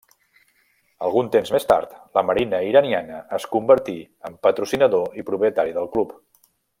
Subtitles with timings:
[1.07, 3.97] Algun temps més tard la marina iraniana es convertí
[4.31, 6.17] en patrocinador i propietari del club.